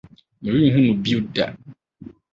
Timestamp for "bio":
1.03-1.19